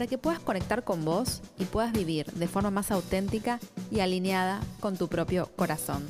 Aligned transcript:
para 0.00 0.08
que 0.08 0.16
puedas 0.16 0.40
conectar 0.40 0.82
con 0.82 1.04
vos 1.04 1.42
y 1.58 1.66
puedas 1.66 1.92
vivir 1.92 2.24
de 2.32 2.48
forma 2.48 2.70
más 2.70 2.90
auténtica 2.90 3.60
y 3.90 4.00
alineada 4.00 4.62
con 4.80 4.96
tu 4.96 5.08
propio 5.08 5.54
corazón. 5.56 6.08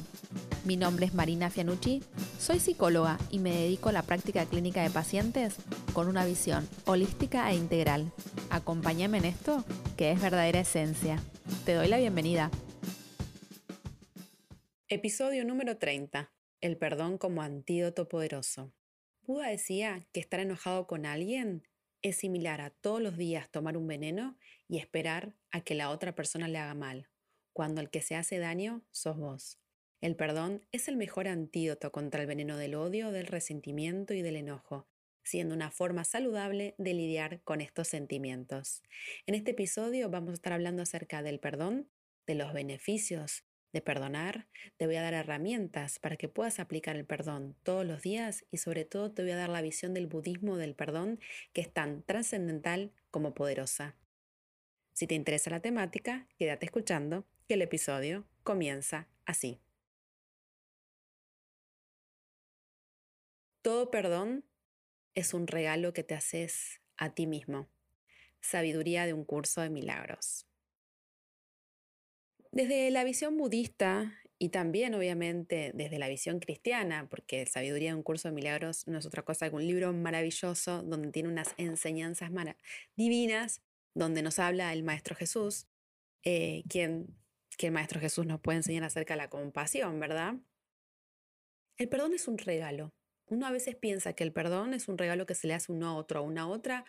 Mi 0.65 0.77
nombre 0.77 1.07
es 1.07 1.13
Marina 1.13 1.51
Fianucci, 1.51 2.01
soy 2.39 2.61
psicóloga 2.61 3.19
y 3.33 3.41
me 3.41 3.51
dedico 3.51 3.89
a 3.89 3.93
la 3.93 4.05
práctica 4.05 4.47
clínica 4.47 4.85
de 4.85 4.91
pacientes 4.91 5.57
con 5.93 6.07
una 6.07 6.25
visión 6.25 6.69
holística 6.85 7.51
e 7.51 7.57
integral. 7.57 8.13
Acompáñame 8.51 9.19
en 9.19 9.25
esto, 9.25 9.65
que 9.97 10.13
es 10.13 10.23
verdadera 10.23 10.61
esencia. 10.61 11.21
Te 11.65 11.75
doy 11.75 11.89
la 11.89 11.99
bienvenida. 11.99 12.53
Episodio 14.87 15.45
número 15.45 15.79
30. 15.79 16.33
El 16.61 16.77
perdón 16.77 17.19
como 17.19 17.43
antídoto 17.43 18.07
poderoso. 18.07 18.73
Buda 19.23 19.49
decía 19.49 20.07
que 20.13 20.21
estar 20.21 20.39
enojado 20.39 20.87
con 20.87 21.07
alguien 21.07 21.65
es 22.03 22.17
similar 22.17 22.61
a 22.61 22.71
todos 22.71 23.01
los 23.01 23.17
días 23.17 23.51
tomar 23.51 23.77
un 23.77 23.87
veneno 23.87 24.39
y 24.69 24.79
esperar 24.79 25.35
a 25.51 25.61
que 25.63 25.75
la 25.75 25.91
otra 25.91 26.15
persona 26.15 26.49
le 26.49 26.59
haga 26.59 26.75
mal, 26.75 27.09
cuando 27.53 27.81
el 27.81 27.91
que 27.91 28.03
se 28.03 28.17
hace 28.17 28.39
daño 28.39 28.83
sos 28.91 29.17
vos. 29.17 29.59
El 30.01 30.17
perdón 30.17 30.67
es 30.73 30.89
el 30.89 30.97
mejor 30.97 31.29
antídoto 31.29 31.93
contra 31.93 32.23
el 32.23 32.27
veneno 32.27 32.57
del 32.57 32.75
odio, 32.75 33.13
del 33.13 33.27
resentimiento 33.27 34.15
y 34.15 34.23
del 34.23 34.37
enojo, 34.37 34.89
siendo 35.23 35.55
una 35.55 35.71
forma 35.71 36.05
saludable 36.05 36.75
de 36.79 36.95
lidiar 36.95 37.43
con 37.43 37.61
estos 37.61 37.89
sentimientos. 37.89 38.83
En 39.27 39.35
este 39.35 39.51
episodio 39.51 40.09
vamos 40.09 40.31
a 40.31 40.35
estar 40.35 40.55
hablando 40.55 40.83
acerca 40.83 41.23
del 41.23 41.39
perdón, 41.39 41.91
de 42.27 42.35
los 42.35 42.53
beneficios 42.55 43.45
de 43.73 43.81
perdonar, 43.81 44.47
te 44.77 44.87
voy 44.87 44.97
a 44.97 45.03
dar 45.03 45.15
herramientas 45.15 45.99
para 45.99 46.17
que 46.17 46.29
puedas 46.29 46.59
aplicar 46.59 46.97
el 46.97 47.05
perdón 47.05 47.57
todos 47.63 47.87
los 47.87 48.03
días 48.03 48.45
y 48.51 48.59
sobre 48.59 48.85
todo 48.85 49.13
te 49.13 49.23
voy 49.23 49.31
a 49.33 49.37
dar 49.37 49.49
la 49.49 49.63
visión 49.63 49.95
del 49.95 50.07
budismo 50.07 50.57
del 50.57 50.75
perdón 50.75 51.21
que 51.53 51.61
es 51.61 51.73
tan 51.73 52.03
trascendental 52.03 52.93
como 53.11 53.35
poderosa. 53.35 53.97
Si 54.93 55.07
te 55.07 55.15
interesa 55.15 55.51
la 55.51 55.61
temática, 55.61 56.27
quédate 56.39 56.67
escuchando 56.67 57.25
que 57.47 57.55
el 57.55 57.63
episodio 57.63 58.27
comienza 58.43 59.09
así. 59.25 59.61
Todo 63.63 63.91
perdón 63.91 64.45
es 65.15 65.35
un 65.35 65.47
regalo 65.47 65.93
que 65.93 66.03
te 66.03 66.15
haces 66.15 66.81
a 66.97 67.15
ti 67.15 67.27
mismo. 67.27 67.69
Sabiduría 68.41 69.07
de 69.07 69.13
un 69.13 69.25
curso 69.25 69.61
de 69.61 69.71
milagros. 69.71 70.50
Desde 72.53 72.91
la 72.91 73.05
visión 73.05 73.37
budista 73.37 74.13
y 74.43 74.49
también 74.49 74.95
obviamente 74.95 75.71
desde 75.75 75.99
la 75.99 76.09
visión 76.09 76.41
cristiana, 76.41 77.07
porque 77.11 77.47
Sabiduría 77.47 77.91
de 77.91 77.97
un 77.97 78.03
curso 78.03 78.29
de 78.29 78.35
milagros 78.35 78.87
no 78.89 78.99
es 78.99 79.07
otra 79.07 79.23
cosa 79.23 79.49
que 79.49 79.55
un 79.55 79.67
libro 79.67 79.93
maravilloso 79.93 80.83
donde 80.83 81.13
tiene 81.13 81.29
unas 81.29 81.55
enseñanzas 81.59 82.31
divinas, 82.97 83.63
donde 83.95 84.23
nos 84.23 84.39
habla 84.39 84.73
el 84.73 84.83
Maestro 84.83 85.15
Jesús, 85.15 85.67
eh, 86.25 86.63
quien, 86.69 87.17
el 87.59 87.73
Maestro 87.73 88.01
Jesús 88.01 88.25
nos 88.25 88.41
puede 88.41 88.57
enseñar 88.57 88.85
acerca 88.85 89.13
de 89.13 89.19
la 89.19 89.29
compasión, 89.29 90.01
¿verdad? 90.01 90.35
El 91.77 91.89
perdón 91.91 92.15
es 92.15 92.27
un 92.27 92.39
regalo. 92.39 92.95
Uno 93.27 93.47
a 93.47 93.51
veces 93.51 93.77
piensa 93.77 94.15
que 94.15 94.25
el 94.25 94.33
perdón 94.33 94.73
es 94.73 94.89
un 94.89 94.97
regalo 94.97 95.27
que 95.27 95.35
se 95.35 95.47
le 95.47 95.55
hace 95.55 95.71
uno 95.71 95.89
a 95.89 95.95
otro, 95.95 96.21
a 96.21 96.23
una 96.23 96.49
otra, 96.49 96.87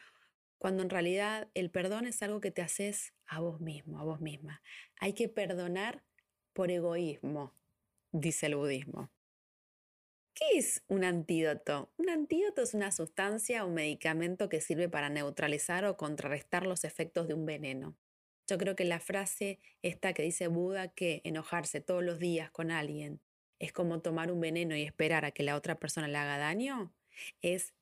cuando 0.62 0.84
en 0.84 0.92
realidad 0.92 1.50
el 1.56 1.72
perdón 1.72 2.06
es 2.06 2.22
algo 2.22 2.40
que 2.40 2.52
te 2.52 2.62
haces 2.62 3.16
a 3.26 3.40
vos 3.40 3.62
mismo, 3.62 4.00
a 4.00 4.04
vos 4.04 4.22
misma. 4.22 4.62
Hay 5.00 5.14
que 5.14 5.28
perdonar 5.28 6.04
por 6.54 6.70
egoísmo, 6.70 7.56
dice 8.12 8.46
el 8.46 8.58
budismo. 8.58 9.10
¿Qué 10.36 10.60
es 10.60 10.84
un 10.88 11.04
antídoto? 11.04 11.92
Un 11.98 12.12
antídoto 12.12 12.62
es 12.62 12.76
una 12.76 12.92
sustancia 12.92 13.66
o 13.66 13.72
medicamento 13.72 14.50
que 14.50 14.62
sirve 14.62 14.88
para 14.88 15.10
neutralizar 15.10 15.84
o 15.86 15.98
contrarrestar 15.98 16.68
los 16.68 16.84
efectos 16.84 17.28
de 17.28 17.34
un 17.34 17.48
veneno. 17.48 17.98
Yo 18.46 18.60
creo 18.60 18.76
que 18.76 18.86
la 18.86 19.00
frase 19.00 19.58
esta 19.82 20.14
que 20.14 20.22
dice 20.22 20.48
Buda 20.48 20.90
que 20.90 21.22
enojarse 21.24 21.82
todos 21.82 22.04
los 22.04 22.20
días 22.20 22.52
con 22.52 22.70
alguien 22.70 23.20
es 23.58 23.74
como 23.74 24.04
tomar 24.04 24.32
un 24.32 24.40
veneno 24.40 24.76
y 24.76 24.84
esperar 24.84 25.26
a 25.26 25.32
que 25.32 25.42
la 25.42 25.56
otra 25.56 25.80
persona 25.80 26.08
le 26.08 26.20
haga 26.20 26.38
daño, 26.38 26.94
es 27.42 27.74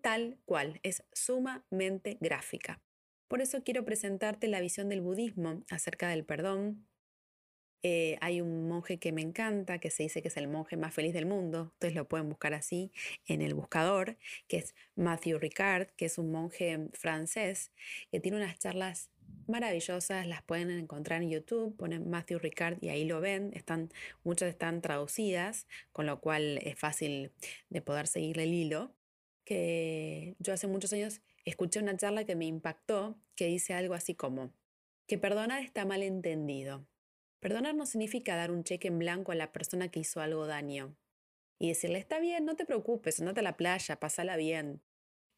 tal 0.00 0.38
cual, 0.44 0.80
es 0.82 1.04
sumamente 1.12 2.18
gráfica. 2.20 2.80
Por 3.28 3.42
eso 3.42 3.62
quiero 3.62 3.84
presentarte 3.84 4.48
la 4.48 4.60
visión 4.60 4.88
del 4.88 5.02
budismo 5.02 5.62
acerca 5.70 6.08
del 6.08 6.24
perdón. 6.24 6.86
Eh, 7.82 8.16
hay 8.20 8.40
un 8.40 8.68
monje 8.68 8.98
que 8.98 9.12
me 9.12 9.22
encanta, 9.22 9.78
que 9.78 9.90
se 9.90 10.02
dice 10.02 10.22
que 10.22 10.28
es 10.28 10.36
el 10.36 10.48
monje 10.48 10.76
más 10.76 10.94
feliz 10.94 11.12
del 11.14 11.26
mundo, 11.26 11.70
ustedes 11.74 11.94
lo 11.94 12.08
pueden 12.08 12.28
buscar 12.28 12.52
así 12.54 12.90
en 13.26 13.40
el 13.40 13.54
buscador, 13.54 14.16
que 14.48 14.56
es 14.56 14.74
Matthew 14.96 15.38
Ricard, 15.38 15.88
que 15.96 16.06
es 16.06 16.18
un 16.18 16.32
monje 16.32 16.88
francés, 16.94 17.70
que 18.10 18.18
tiene 18.18 18.38
unas 18.38 18.58
charlas 18.58 19.10
maravillosas, 19.46 20.26
las 20.26 20.42
pueden 20.42 20.70
encontrar 20.70 21.22
en 21.22 21.30
YouTube, 21.30 21.76
ponen 21.76 22.10
Matthew 22.10 22.40
Ricard 22.40 22.78
y 22.82 22.88
ahí 22.88 23.04
lo 23.04 23.20
ven, 23.20 23.52
están, 23.54 23.90
muchas 24.24 24.48
están 24.48 24.82
traducidas, 24.82 25.66
con 25.92 26.06
lo 26.06 26.20
cual 26.20 26.58
es 26.62 26.76
fácil 26.78 27.30
de 27.70 27.80
poder 27.82 28.06
seguirle 28.08 28.44
el 28.44 28.54
hilo 28.54 28.97
que 29.48 30.36
yo 30.40 30.52
hace 30.52 30.66
muchos 30.66 30.92
años 30.92 31.22
escuché 31.46 31.80
una 31.80 31.96
charla 31.96 32.24
que 32.24 32.36
me 32.36 32.44
impactó, 32.44 33.18
que 33.34 33.46
dice 33.46 33.72
algo 33.72 33.94
así 33.94 34.14
como, 34.14 34.52
que 35.06 35.16
perdonar 35.16 35.62
está 35.62 35.86
mal 35.86 36.02
entendido. 36.02 36.86
Perdonar 37.40 37.74
no 37.74 37.86
significa 37.86 38.36
dar 38.36 38.50
un 38.50 38.62
cheque 38.62 38.88
en 38.88 38.98
blanco 38.98 39.32
a 39.32 39.36
la 39.36 39.50
persona 39.50 39.90
que 39.90 40.00
hizo 40.00 40.20
algo 40.20 40.46
daño 40.46 40.98
y 41.58 41.68
decirle, 41.68 41.98
está 41.98 42.20
bien, 42.20 42.44
no 42.44 42.56
te 42.56 42.66
preocupes, 42.66 43.20
andate 43.20 43.40
a 43.40 43.42
la 43.42 43.56
playa, 43.56 43.98
pásala 43.98 44.36
bien. 44.36 44.82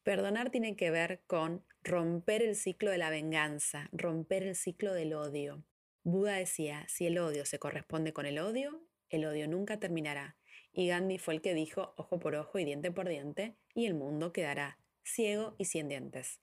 Perdonar 0.03 0.49
tiene 0.49 0.75
que 0.75 0.91
ver 0.91 1.23
con 1.25 1.63
romper 1.81 2.41
el 2.41 2.57
ciclo 2.57 2.91
de 2.91 2.97
la 2.97 3.11
venganza, 3.11 3.87
romper 3.93 4.43
el 4.43 4.57
ciclo 4.57 4.93
del 4.93 5.13
odio. 5.13 5.63
Buda 6.03 6.33
decía, 6.33 6.85
si 6.89 7.07
el 7.07 7.17
odio 7.17 7.45
se 7.45 7.59
corresponde 7.59 8.11
con 8.11 8.25
el 8.25 8.39
odio, 8.39 8.85
el 9.07 9.23
odio 9.23 9.47
nunca 9.47 9.79
terminará. 9.79 10.35
Y 10.73 10.87
Gandhi 10.87 11.17
fue 11.17 11.35
el 11.35 11.41
que 11.41 11.53
dijo 11.53 11.93
ojo 11.97 12.19
por 12.19 12.35
ojo 12.35 12.59
y 12.59 12.65
diente 12.65 12.91
por 12.91 13.07
diente, 13.07 13.55
y 13.73 13.85
el 13.85 13.93
mundo 13.93 14.31
quedará 14.31 14.79
ciego 15.03 15.55
y 15.57 15.65
sin 15.65 15.89
dientes. 15.89 16.39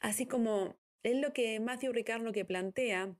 Así 0.00 0.26
como 0.26 0.76
es 1.02 1.16
lo 1.16 1.32
que 1.32 1.58
Matthew 1.60 1.92
Ricard 1.92 2.32
que 2.32 2.44
plantea 2.44 3.16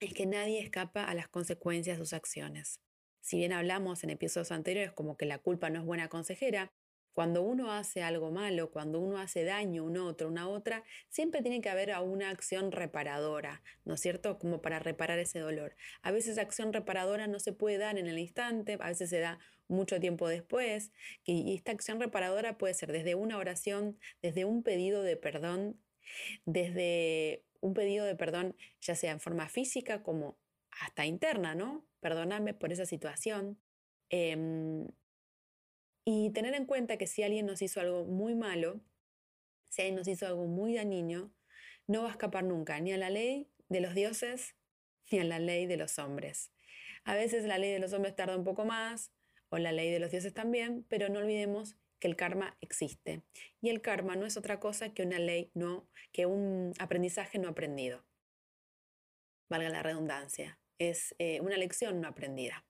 es 0.00 0.14
que 0.14 0.26
nadie 0.26 0.60
escapa 0.60 1.04
a 1.04 1.14
las 1.14 1.28
consecuencias 1.28 1.98
de 1.98 2.04
sus 2.04 2.12
acciones. 2.12 2.80
Si 3.20 3.36
bien 3.36 3.52
hablamos 3.52 4.04
en 4.04 4.10
episodios 4.10 4.52
anteriores 4.52 4.92
como 4.92 5.16
que 5.16 5.26
la 5.26 5.38
culpa 5.38 5.68
no 5.70 5.80
es 5.80 5.84
buena 5.84 6.08
consejera, 6.08 6.72
cuando 7.18 7.42
uno 7.42 7.72
hace 7.72 8.04
algo 8.04 8.30
malo, 8.30 8.70
cuando 8.70 9.00
uno 9.00 9.18
hace 9.18 9.42
daño 9.42 9.82
a 9.82 9.86
un 9.86 9.96
otro, 9.96 10.28
una 10.28 10.48
otra, 10.48 10.84
siempre 11.08 11.42
tiene 11.42 11.60
que 11.60 11.68
haber 11.68 11.92
una 11.98 12.30
acción 12.30 12.70
reparadora, 12.70 13.60
¿no 13.84 13.94
es 13.94 14.00
cierto? 14.00 14.38
Como 14.38 14.62
para 14.62 14.78
reparar 14.78 15.18
ese 15.18 15.40
dolor. 15.40 15.74
A 16.00 16.12
veces 16.12 16.38
acción 16.38 16.72
reparadora 16.72 17.26
no 17.26 17.40
se 17.40 17.52
puede 17.52 17.76
dar 17.76 17.98
en 17.98 18.06
el 18.06 18.20
instante, 18.20 18.78
a 18.78 18.86
veces 18.86 19.10
se 19.10 19.18
da 19.18 19.40
mucho 19.68 20.00
tiempo 20.00 20.28
después, 20.28 20.92
y 21.24 21.54
esta 21.54 21.72
acción 21.72 22.00
reparadora 22.00 22.58
puede 22.58 22.74
ser 22.74 22.92
desde 22.92 23.14
una 23.14 23.38
oración, 23.38 23.98
desde 24.22 24.44
un 24.44 24.62
pedido 24.62 25.02
de 25.02 25.16
perdón, 25.16 25.80
desde 26.44 27.44
un 27.60 27.74
pedido 27.74 28.04
de 28.04 28.16
perdón 28.16 28.56
ya 28.80 28.94
sea 28.94 29.12
en 29.12 29.20
forma 29.20 29.48
física 29.48 30.02
como 30.02 30.38
hasta 30.80 31.06
interna, 31.06 31.54
¿no? 31.54 31.86
Perdóname 32.00 32.54
por 32.54 32.72
esa 32.72 32.86
situación. 32.86 33.58
Em, 34.10 34.86
y 36.04 36.30
tener 36.30 36.54
en 36.54 36.64
cuenta 36.64 36.96
que 36.96 37.06
si 37.06 37.22
alguien 37.22 37.46
nos 37.46 37.60
hizo 37.60 37.80
algo 37.80 38.04
muy 38.04 38.34
malo, 38.34 38.80
si 39.68 39.82
alguien 39.82 39.96
nos 39.96 40.08
hizo 40.08 40.26
algo 40.26 40.46
muy 40.46 40.74
dañino, 40.74 41.32
no 41.86 42.02
va 42.02 42.08
a 42.08 42.12
escapar 42.12 42.44
nunca 42.44 42.80
ni 42.80 42.92
a 42.92 42.96
la 42.96 43.10
ley 43.10 43.50
de 43.68 43.80
los 43.80 43.94
dioses 43.94 44.54
ni 45.10 45.18
a 45.18 45.24
la 45.24 45.38
ley 45.38 45.66
de 45.66 45.76
los 45.76 45.98
hombres. 45.98 46.52
A 47.04 47.14
veces 47.14 47.44
la 47.44 47.58
ley 47.58 47.72
de 47.72 47.78
los 47.78 47.92
hombres 47.92 48.14
tarda 48.14 48.36
un 48.36 48.44
poco 48.44 48.64
más, 48.64 49.12
o 49.50 49.58
la 49.58 49.72
ley 49.72 49.90
de 49.90 49.98
los 49.98 50.10
dioses 50.10 50.34
también, 50.34 50.84
pero 50.88 51.08
no 51.08 51.20
olvidemos 51.20 51.76
que 51.98 52.08
el 52.08 52.16
karma 52.16 52.56
existe. 52.60 53.22
Y 53.60 53.70
el 53.70 53.80
karma 53.80 54.16
no 54.16 54.26
es 54.26 54.36
otra 54.36 54.60
cosa 54.60 54.92
que 54.94 55.02
una 55.02 55.18
ley 55.18 55.50
no, 55.54 55.88
que 56.12 56.26
un 56.26 56.72
aprendizaje 56.78 57.38
no 57.38 57.48
aprendido. 57.48 58.04
Valga 59.48 59.68
la 59.70 59.82
redundancia. 59.82 60.58
Es 60.78 61.14
eh, 61.18 61.40
una 61.40 61.56
lección 61.56 62.00
no 62.00 62.08
aprendida. 62.08 62.64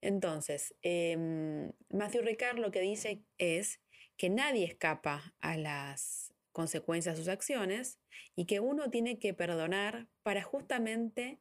Entonces, 0.00 0.74
em, 0.82 1.72
Matthew 1.90 2.22
Ricard 2.22 2.58
lo 2.58 2.70
que 2.70 2.80
dice 2.80 3.22
es 3.38 3.80
que 4.16 4.30
nadie 4.30 4.64
escapa 4.64 5.34
a 5.40 5.56
las 5.56 6.34
consecuencias 6.52 7.16
de 7.16 7.22
sus 7.22 7.28
acciones 7.28 8.00
y 8.34 8.46
que 8.46 8.60
uno 8.60 8.90
tiene 8.90 9.18
que 9.18 9.34
perdonar 9.34 10.08
para 10.22 10.42
justamente 10.42 11.38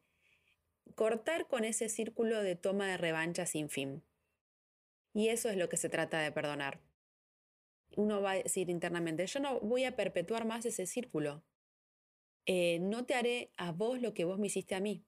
cortar 0.96 1.48
con 1.48 1.64
ese 1.64 1.90
círculo 1.90 2.42
de 2.44 2.56
toma 2.56 2.88
de 2.88 2.98
revancha 2.98 3.46
sin 3.46 3.70
fin. 3.70 4.04
Y 5.14 5.30
eso 5.30 5.50
es 5.50 5.58
lo 5.58 5.70
que 5.70 5.78
se 5.78 5.90
trata 5.90 6.20
de 6.20 6.32
perdonar. 6.32 6.82
Uno 7.96 8.22
va 8.22 8.32
a 8.32 8.44
decir 8.44 8.70
internamente, 8.70 9.26
yo 9.26 9.40
no 9.40 9.60
voy 9.60 9.84
a 9.84 9.96
perpetuar 9.96 10.46
más 10.46 10.66
ese 10.66 10.86
círculo. 10.86 11.44
Eh, 12.46 12.80
no 12.80 13.06
te 13.06 13.16
haré 13.16 13.52
a 13.58 13.72
vos 13.72 14.02
lo 14.02 14.14
que 14.14 14.26
vos 14.26 14.40
me 14.40 14.48
hiciste 14.48 14.76
a 14.76 14.80
mí. 14.80 15.06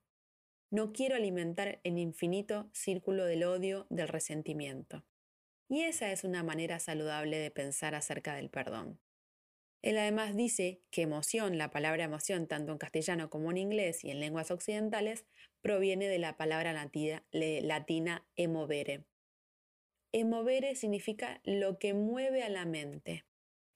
No 0.70 0.92
quiero 0.92 1.16
alimentar 1.16 1.80
el 1.84 1.98
infinito 1.98 2.70
círculo 2.72 3.24
del 3.24 3.44
odio, 3.44 3.86
del 3.90 4.08
resentimiento. 4.08 5.04
Y 5.68 5.82
esa 5.82 6.12
es 6.12 6.24
una 6.24 6.42
manera 6.42 6.78
saludable 6.78 7.38
de 7.38 7.50
pensar 7.50 7.94
acerca 7.94 8.34
del 8.34 8.50
perdón. 8.50 9.00
Él 9.82 9.98
además 9.98 10.36
dice 10.36 10.80
que 10.90 11.02
emoción, 11.02 11.58
la 11.58 11.70
palabra 11.70 12.04
emoción, 12.04 12.46
tanto 12.46 12.72
en 12.72 12.78
castellano 12.78 13.30
como 13.30 13.50
en 13.50 13.56
inglés 13.56 14.04
y 14.04 14.10
en 14.10 14.20
lenguas 14.20 14.50
occidentales, 14.50 15.26
proviene 15.60 16.08
de 16.08 16.18
la 16.18 16.36
palabra 16.36 16.72
latina, 16.72 17.24
latina 17.32 18.24
emovere. 18.36 19.04
Emovere 20.12 20.74
significa 20.74 21.40
lo 21.44 21.78
que 21.78 21.94
mueve 21.94 22.42
a 22.42 22.48
la 22.48 22.66
mente. 22.66 23.24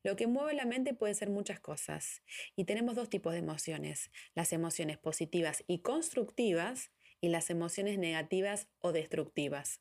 Lo 0.02 0.16
que 0.16 0.26
mueve 0.26 0.54
la 0.54 0.66
mente 0.66 0.94
puede 0.94 1.14
ser 1.14 1.30
muchas 1.30 1.60
cosas. 1.60 2.22
Y 2.54 2.64
tenemos 2.64 2.94
dos 2.94 3.08
tipos 3.08 3.32
de 3.32 3.40
emociones, 3.40 4.10
las 4.34 4.52
emociones 4.52 4.98
positivas 4.98 5.64
y 5.66 5.80
constructivas 5.80 6.92
y 7.20 7.30
las 7.30 7.50
emociones 7.50 7.98
negativas 7.98 8.68
o 8.80 8.92
destructivas. 8.92 9.80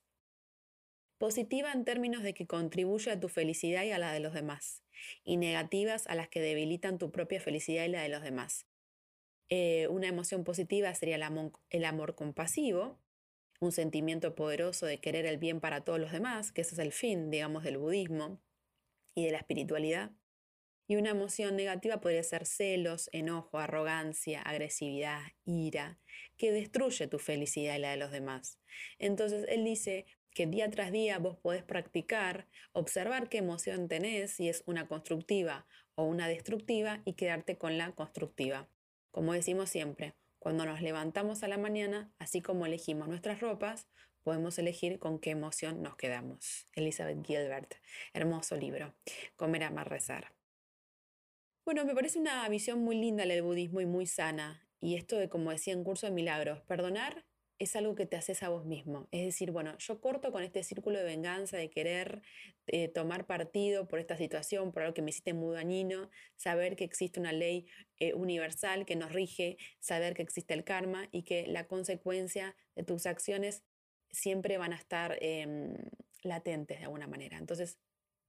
Positiva 1.17 1.71
en 1.71 1.85
términos 1.85 2.23
de 2.23 2.33
que 2.33 2.47
contribuye 2.47 3.11
a 3.11 3.19
tu 3.19 3.29
felicidad 3.29 3.83
y 3.83 3.91
a 3.91 3.99
la 3.99 4.11
de 4.11 4.19
los 4.19 4.33
demás, 4.33 4.83
y 5.23 5.37
negativas 5.37 6.07
a 6.07 6.15
las 6.15 6.27
que 6.27 6.41
debilitan 6.41 6.97
tu 6.97 7.11
propia 7.11 7.39
felicidad 7.39 7.85
y 7.85 7.89
la 7.89 8.01
de 8.01 8.09
los 8.09 8.21
demás. 8.21 8.65
Eh, 9.49 9.87
una 9.89 10.07
emoción 10.07 10.43
positiva 10.43 10.93
sería 10.95 11.15
el 11.15 11.85
amor, 11.85 12.15
compasivo, 12.15 12.99
un 13.59 13.71
sentimiento 13.71 14.35
poderoso 14.35 14.85
de 14.85 14.99
querer 14.99 15.25
el 15.25 15.37
bien 15.37 15.59
para 15.59 15.81
todos 15.81 15.99
los 15.99 16.11
demás, 16.11 16.51
que 16.51 16.61
ese 16.61 16.75
es 16.75 16.79
el 16.79 16.91
fin, 16.91 17.31
digamos, 17.31 17.63
del 17.63 17.77
budismo 17.77 18.41
y 19.15 19.25
de 19.25 19.31
la 19.31 19.37
espiritualidad. 19.37 20.11
Y 20.87 20.97
una 20.97 21.09
emoción 21.09 21.55
negativa 21.55 21.99
podría 21.99 22.21
ser 22.21 22.45
celos, 22.45 23.09
enojo, 23.11 23.57
arrogancia, 23.57 24.41
agresividad, 24.41 25.21
ira, 25.43 25.99
que 26.37 26.51
destruye 26.51 27.07
tu 27.07 27.17
felicidad 27.17 27.75
y 27.75 27.79
la 27.79 27.91
de 27.91 27.97
los 27.97 28.11
demás. 28.11 28.59
Entonces 28.99 29.45
él 29.49 29.63
dice, 29.63 30.05
que 30.35 30.45
día 30.45 30.69
tras 30.69 30.91
día 30.91 31.17
vos 31.17 31.37
podés 31.37 31.63
practicar, 31.63 32.47
observar 32.73 33.29
qué 33.29 33.37
emoción 33.37 33.87
tenés, 33.87 34.31
si 34.31 34.49
es 34.49 34.63
una 34.67 34.87
constructiva 34.87 35.65
o 35.95 36.03
una 36.03 36.27
destructiva, 36.27 37.01
y 37.05 37.13
quedarte 37.13 37.57
con 37.57 37.77
la 37.77 37.93
constructiva. 37.93 38.69
Como 39.11 39.31
decimos 39.31 39.69
siempre, 39.69 40.13
cuando 40.45 40.63
nos 40.63 40.79
levantamos 40.79 41.41
a 41.41 41.47
la 41.47 41.57
mañana, 41.57 42.13
así 42.19 42.39
como 42.39 42.67
elegimos 42.67 43.07
nuestras 43.07 43.39
ropas, 43.39 43.87
podemos 44.21 44.59
elegir 44.59 44.99
con 44.99 45.17
qué 45.17 45.31
emoción 45.31 45.81
nos 45.81 45.95
quedamos. 45.95 46.67
Elizabeth 46.75 47.25
Gilbert, 47.25 47.73
hermoso 48.13 48.55
libro. 48.55 48.93
Comer, 49.35 49.63
amar, 49.63 49.89
rezar. 49.89 50.35
Bueno, 51.65 51.83
me 51.83 51.95
parece 51.95 52.19
una 52.19 52.47
visión 52.47 52.77
muy 52.77 52.95
linda 52.95 53.25
la 53.25 53.33
del 53.33 53.41
budismo 53.41 53.81
y 53.81 53.87
muy 53.87 54.05
sana. 54.05 54.69
Y 54.79 54.97
esto 54.97 55.17
de, 55.17 55.29
como 55.29 55.49
decía 55.49 55.73
en 55.73 55.83
Curso 55.83 56.05
de 56.05 56.11
Milagros, 56.11 56.61
perdonar 56.67 57.25
es 57.57 57.75
algo 57.75 57.95
que 57.95 58.05
te 58.05 58.17
haces 58.17 58.43
a 58.43 58.49
vos 58.49 58.65
mismo. 58.65 59.07
Es 59.11 59.25
decir, 59.25 59.51
bueno, 59.51 59.77
yo 59.77 60.01
corto 60.01 60.31
con 60.31 60.43
este 60.43 60.63
círculo 60.63 60.97
de 60.99 61.05
venganza, 61.05 61.57
de 61.57 61.69
querer 61.69 62.21
eh, 62.67 62.87
tomar 62.89 63.25
partido 63.25 63.87
por 63.87 63.99
esta 63.99 64.17
situación, 64.17 64.71
por 64.71 64.83
algo 64.83 64.93
que 64.93 65.01
me 65.01 65.09
hiciste 65.09 65.33
muy 65.33 65.55
dañino, 65.55 66.09
saber 66.35 66.75
que 66.75 66.83
existe 66.83 67.19
una 67.19 67.31
ley 67.31 67.65
eh, 67.99 68.13
universal 68.13 68.85
que 68.85 68.95
nos 68.95 69.13
rige, 69.13 69.57
saber 69.79 70.13
que 70.15 70.21
existe 70.21 70.53
el 70.53 70.63
karma 70.63 71.07
y 71.11 71.23
que 71.23 71.47
la 71.47 71.67
consecuencia 71.67 72.55
de 72.75 72.83
tus 72.83 73.05
acciones 73.05 73.63
siempre 74.11 74.57
van 74.57 74.73
a 74.73 74.77
estar 74.77 75.17
em, 75.21 75.73
latentes 76.23 76.79
de 76.79 76.85
alguna 76.85 77.07
manera. 77.07 77.37
Entonces, 77.37 77.77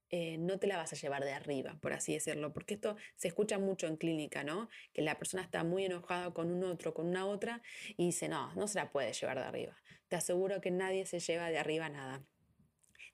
eh, 0.09 0.37
no 0.37 0.57
te 0.57 0.67
la 0.67 0.77
vas 0.77 0.93
a 0.93 0.95
llevar 0.95 1.23
de 1.25 1.33
arriba, 1.33 1.77
por 1.81 1.91
así 1.91 2.13
decirlo, 2.13 2.53
porque 2.53 2.75
esto 2.75 2.95
se 3.15 3.27
escucha 3.27 3.59
mucho 3.59 3.87
en 3.87 3.97
clínica, 3.97 4.43
¿no? 4.43 4.69
Que 4.93 5.01
la 5.01 5.17
persona 5.17 5.43
está 5.43 5.63
muy 5.63 5.85
enojada 5.85 6.33
con 6.33 6.49
un 6.49 6.63
otro, 6.63 6.93
con 6.93 7.07
una 7.07 7.25
otra, 7.25 7.61
y 7.97 8.05
dice, 8.07 8.29
no, 8.29 8.53
no 8.55 8.67
se 8.67 8.79
la 8.79 8.89
puede 8.91 9.11
llevar 9.11 9.37
de 9.37 9.45
arriba. 9.45 9.75
Te 10.07 10.15
aseguro 10.15 10.61
que 10.61 10.71
nadie 10.71 11.05
se 11.05 11.19
lleva 11.19 11.49
de 11.49 11.57
arriba 11.57 11.89
nada. 11.89 12.23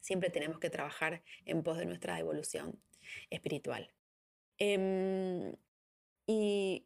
Siempre 0.02 0.30
tenemos 0.30 0.60
que 0.60 0.70
trabajar 0.70 1.24
en 1.46 1.64
pos 1.64 1.78
de 1.78 1.86
nuestra 1.86 2.20
evolución 2.20 2.80
espiritual. 3.32 3.92
Em, 4.60 5.56
y, 6.28 6.86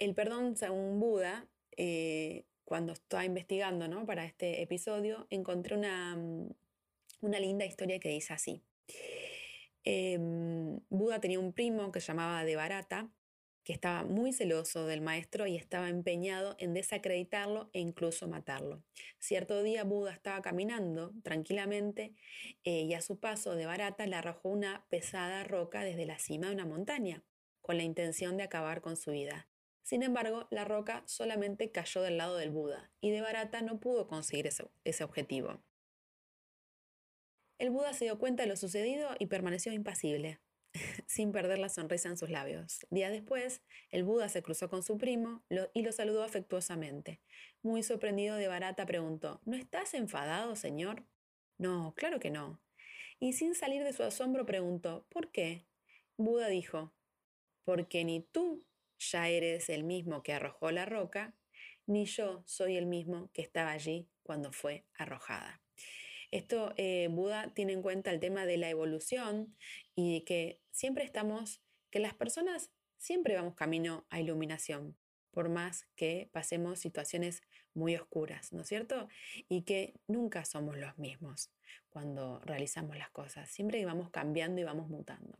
el 0.00 0.14
perdón, 0.14 0.56
según 0.56 0.98
Buda, 0.98 1.46
eh, 1.76 2.44
cuando 2.64 2.92
estaba 2.92 3.24
investigando 3.24 3.86
¿no? 3.86 4.04
para 4.04 4.24
este 4.24 4.62
episodio, 4.62 5.26
encontré 5.30 5.76
una, 5.76 6.16
una 7.24 7.40
linda 7.40 7.64
historia 7.64 7.98
que 7.98 8.10
dice 8.10 8.32
así. 8.32 8.62
Em, 9.84 10.80
Buda 10.88 11.20
tenía 11.20 11.40
un 11.40 11.52
primo 11.52 11.90
que 11.92 12.00
se 12.00 12.08
llamaba 12.08 12.44
Devarata, 12.44 13.10
que 13.64 13.72
estaba 13.72 14.04
muy 14.04 14.32
celoso 14.32 14.86
del 14.86 15.00
maestro 15.00 15.46
y 15.46 15.56
estaba 15.56 15.88
empeñado 15.88 16.54
en 16.58 16.74
desacreditarlo 16.74 17.70
e 17.72 17.80
incluso 17.80 18.28
matarlo. 18.28 18.82
Cierto 19.18 19.62
día 19.62 19.84
Buda 19.84 20.12
estaba 20.12 20.42
caminando 20.42 21.12
tranquilamente 21.22 22.14
eh, 22.64 22.82
y 22.82 22.92
a 22.92 23.00
su 23.00 23.18
paso 23.18 23.54
Devarata 23.54 24.06
le 24.06 24.16
arrojó 24.16 24.50
una 24.50 24.86
pesada 24.90 25.44
roca 25.44 25.82
desde 25.82 26.04
la 26.04 26.18
cima 26.18 26.48
de 26.48 26.54
una 26.54 26.66
montaña, 26.66 27.24
con 27.62 27.78
la 27.78 27.84
intención 27.84 28.36
de 28.36 28.42
acabar 28.42 28.82
con 28.82 28.96
su 28.96 29.12
vida. 29.12 29.48
Sin 29.82 30.02
embargo, 30.02 30.46
la 30.50 30.64
roca 30.64 31.02
solamente 31.06 31.70
cayó 31.70 32.02
del 32.02 32.18
lado 32.18 32.36
del 32.36 32.50
Buda 32.50 32.90
y 33.00 33.10
Devarata 33.10 33.62
no 33.62 33.80
pudo 33.80 34.06
conseguir 34.06 34.46
ese 34.46 35.04
objetivo. 35.04 35.62
El 37.58 37.70
Buda 37.70 37.92
se 37.92 38.06
dio 38.06 38.18
cuenta 38.18 38.42
de 38.42 38.48
lo 38.48 38.56
sucedido 38.56 39.10
y 39.20 39.26
permaneció 39.26 39.72
impasible, 39.72 40.40
sin 41.06 41.30
perder 41.30 41.58
la 41.58 41.68
sonrisa 41.68 42.08
en 42.08 42.16
sus 42.16 42.30
labios. 42.30 42.84
Días 42.90 43.12
después, 43.12 43.62
el 43.90 44.02
Buda 44.02 44.28
se 44.28 44.42
cruzó 44.42 44.68
con 44.68 44.82
su 44.82 44.98
primo 44.98 45.44
y 45.72 45.82
lo 45.82 45.92
saludó 45.92 46.24
afectuosamente. 46.24 47.20
Muy 47.62 47.84
sorprendido 47.84 48.36
de 48.36 48.48
Barata 48.48 48.86
preguntó, 48.86 49.40
¿No 49.44 49.56
estás 49.56 49.94
enfadado, 49.94 50.56
señor? 50.56 51.04
No, 51.56 51.94
claro 51.96 52.18
que 52.18 52.30
no. 52.30 52.60
Y 53.20 53.34
sin 53.34 53.54
salir 53.54 53.84
de 53.84 53.92
su 53.92 54.02
asombro 54.02 54.44
preguntó, 54.44 55.06
¿por 55.08 55.30
qué? 55.30 55.64
Buda 56.16 56.48
dijo, 56.48 56.92
porque 57.64 58.04
ni 58.04 58.20
tú 58.20 58.66
ya 58.98 59.28
eres 59.28 59.68
el 59.68 59.84
mismo 59.84 60.22
que 60.22 60.32
arrojó 60.32 60.72
la 60.72 60.86
roca, 60.86 61.36
ni 61.86 62.06
yo 62.06 62.42
soy 62.46 62.76
el 62.76 62.86
mismo 62.86 63.30
que 63.32 63.42
estaba 63.42 63.70
allí 63.70 64.08
cuando 64.24 64.52
fue 64.52 64.84
arrojada. 64.94 65.63
Esto, 66.34 66.74
eh, 66.76 67.06
Buda 67.12 67.54
tiene 67.54 67.74
en 67.74 67.80
cuenta 67.80 68.10
el 68.10 68.18
tema 68.18 68.44
de 68.44 68.56
la 68.56 68.68
evolución 68.68 69.54
y 69.94 70.22
que 70.22 70.60
siempre 70.72 71.04
estamos, 71.04 71.62
que 71.92 72.00
las 72.00 72.12
personas 72.12 72.72
siempre 72.96 73.36
vamos 73.36 73.54
camino 73.54 74.04
a 74.10 74.18
iluminación, 74.18 74.98
por 75.30 75.48
más 75.48 75.86
que 75.94 76.28
pasemos 76.32 76.80
situaciones 76.80 77.40
muy 77.72 77.94
oscuras, 77.94 78.52
¿no 78.52 78.62
es 78.62 78.68
cierto? 78.68 79.06
Y 79.48 79.62
que 79.62 79.94
nunca 80.08 80.44
somos 80.44 80.76
los 80.76 80.98
mismos 80.98 81.52
cuando 81.88 82.40
realizamos 82.40 82.96
las 82.96 83.10
cosas, 83.10 83.48
siempre 83.48 83.84
vamos 83.84 84.10
cambiando 84.10 84.60
y 84.60 84.64
vamos 84.64 84.88
mutando. 84.88 85.38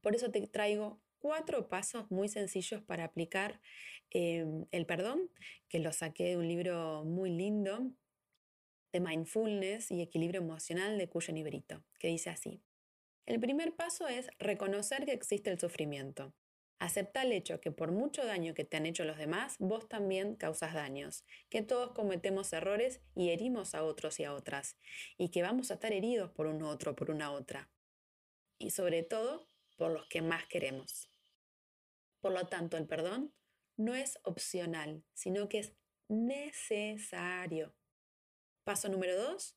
Por 0.00 0.14
eso 0.14 0.30
te 0.30 0.46
traigo 0.46 1.02
cuatro 1.18 1.68
pasos 1.68 2.10
muy 2.10 2.28
sencillos 2.28 2.80
para 2.80 3.04
aplicar 3.04 3.60
em, 4.08 4.64
el 4.70 4.86
perdón, 4.86 5.28
que 5.68 5.78
lo 5.78 5.92
saqué 5.92 6.30
de 6.30 6.36
un 6.38 6.48
libro 6.48 7.04
muy 7.04 7.28
lindo 7.28 7.92
de 8.94 9.00
mindfulness 9.00 9.90
y 9.90 10.02
equilibrio 10.02 10.40
emocional 10.40 10.96
de 10.98 11.08
Cuyo 11.08 11.34
Brito, 11.42 11.82
que 11.98 12.06
dice 12.06 12.30
así. 12.30 12.62
El 13.26 13.40
primer 13.40 13.74
paso 13.74 14.06
es 14.06 14.28
reconocer 14.38 15.04
que 15.04 15.12
existe 15.12 15.50
el 15.50 15.58
sufrimiento. 15.58 16.32
Acepta 16.78 17.22
el 17.22 17.32
hecho 17.32 17.60
que 17.60 17.72
por 17.72 17.90
mucho 17.90 18.24
daño 18.24 18.54
que 18.54 18.64
te 18.64 18.76
han 18.76 18.86
hecho 18.86 19.04
los 19.04 19.18
demás, 19.18 19.56
vos 19.58 19.88
también 19.88 20.36
causas 20.36 20.74
daños, 20.74 21.24
que 21.48 21.60
todos 21.62 21.90
cometemos 21.90 22.52
errores 22.52 23.00
y 23.16 23.30
herimos 23.30 23.74
a 23.74 23.82
otros 23.82 24.20
y 24.20 24.24
a 24.24 24.32
otras, 24.32 24.76
y 25.18 25.30
que 25.30 25.42
vamos 25.42 25.72
a 25.72 25.74
estar 25.74 25.92
heridos 25.92 26.30
por 26.30 26.46
un 26.46 26.62
otro, 26.62 26.94
por 26.94 27.10
una 27.10 27.32
otra, 27.32 27.68
y 28.60 28.70
sobre 28.70 29.02
todo 29.02 29.48
por 29.76 29.90
los 29.90 30.06
que 30.06 30.22
más 30.22 30.46
queremos. 30.46 31.08
Por 32.20 32.30
lo 32.30 32.46
tanto, 32.46 32.76
el 32.76 32.86
perdón 32.86 33.34
no 33.76 33.96
es 33.96 34.20
opcional, 34.22 35.02
sino 35.14 35.48
que 35.48 35.58
es 35.58 35.72
necesario. 36.06 37.74
Paso 38.64 38.88
número 38.88 39.14
dos, 39.16 39.56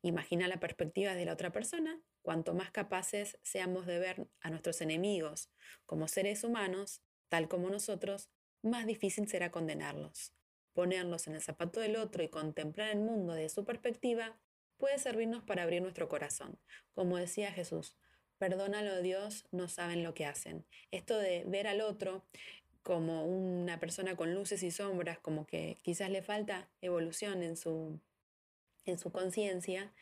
imagina 0.00 0.48
la 0.48 0.58
perspectiva 0.58 1.14
de 1.14 1.26
la 1.26 1.34
otra 1.34 1.52
persona. 1.52 2.00
Cuanto 2.22 2.54
más 2.54 2.70
capaces 2.70 3.38
seamos 3.42 3.86
de 3.86 3.98
ver 3.98 4.26
a 4.40 4.48
nuestros 4.48 4.80
enemigos 4.80 5.50
como 5.84 6.08
seres 6.08 6.42
humanos, 6.42 7.02
tal 7.28 7.48
como 7.48 7.68
nosotros, 7.68 8.30
más 8.62 8.86
difícil 8.86 9.28
será 9.28 9.50
condenarlos. 9.50 10.32
Ponerlos 10.72 11.26
en 11.26 11.34
el 11.34 11.42
zapato 11.42 11.80
del 11.80 11.96
otro 11.96 12.22
y 12.22 12.28
contemplar 12.28 12.90
el 12.90 12.98
mundo 12.98 13.34
desde 13.34 13.50
su 13.50 13.64
perspectiva 13.66 14.38
puede 14.78 14.98
servirnos 14.98 15.42
para 15.42 15.62
abrir 15.62 15.82
nuestro 15.82 16.08
corazón. 16.08 16.58
Como 16.94 17.18
decía 17.18 17.52
Jesús, 17.52 17.96
perdónalo 18.38 19.02
Dios, 19.02 19.46
no 19.50 19.68
saben 19.68 20.02
lo 20.02 20.14
que 20.14 20.24
hacen. 20.24 20.66
Esto 20.90 21.18
de 21.18 21.44
ver 21.44 21.66
al 21.66 21.82
otro 21.82 22.26
como 22.82 23.26
una 23.26 23.80
persona 23.80 24.16
con 24.16 24.34
luces 24.34 24.62
y 24.62 24.70
sombras, 24.70 25.18
como 25.18 25.46
que 25.46 25.78
quizás 25.82 26.08
le 26.08 26.22
falta 26.22 26.70
evolución 26.80 27.42
en 27.42 27.56
su, 27.56 28.00
en 28.86 28.98
su 28.98 29.12
conciencia, 29.12 29.92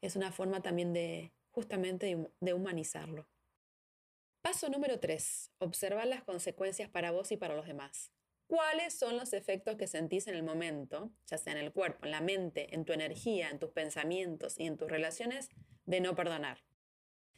es 0.00 0.16
una 0.16 0.32
forma 0.32 0.62
también 0.62 0.92
de 0.92 1.32
justamente 1.50 2.28
de 2.40 2.54
humanizarlo. 2.54 3.28
Paso 4.42 4.68
número 4.68 5.00
3. 5.00 5.52
Observar 5.58 6.06
las 6.06 6.22
consecuencias 6.22 6.90
para 6.90 7.10
vos 7.10 7.32
y 7.32 7.36
para 7.36 7.56
los 7.56 7.66
demás. 7.66 8.12
¿Cuáles 8.46 8.92
son 8.92 9.16
los 9.16 9.32
efectos 9.32 9.76
que 9.76 9.86
sentís 9.86 10.26
en 10.26 10.34
el 10.34 10.42
momento, 10.42 11.10
ya 11.26 11.38
sea 11.38 11.54
en 11.54 11.58
el 11.60 11.72
cuerpo, 11.72 12.04
en 12.04 12.10
la 12.10 12.20
mente, 12.20 12.74
en 12.74 12.84
tu 12.84 12.92
energía, 12.92 13.48
en 13.48 13.58
tus 13.58 13.70
pensamientos 13.70 14.60
y 14.60 14.66
en 14.66 14.76
tus 14.76 14.90
relaciones, 14.90 15.48
de 15.86 16.00
no 16.00 16.14
perdonar? 16.14 16.62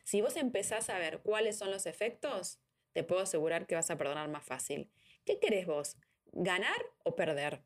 Si 0.03 0.21
vos 0.21 0.37
empezás 0.37 0.91
a 0.91 0.99
ver 0.99 1.21
cuáles 1.21 1.57
son 1.57 1.71
los 1.71 1.87
efectos, 1.87 2.61
te 2.93 3.05
puedo 3.05 3.23
asegurar 3.23 3.67
que 3.67 3.77
vas 3.77 3.91
a 3.91 3.97
perdonar 3.97 4.29
más 4.29 4.45
fácil. 4.45 4.91
¿Qué 5.25 5.39
querés 5.39 5.67
vos? 5.67 5.97
¿Ganar 6.33 6.77
o 7.05 7.15
perder? 7.15 7.63